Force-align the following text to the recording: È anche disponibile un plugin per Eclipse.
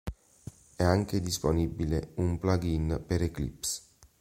È 0.77 0.81
anche 0.81 1.21
disponibile 1.21 2.13
un 2.15 2.39
plugin 2.39 3.03
per 3.05 3.21
Eclipse. 3.21 3.83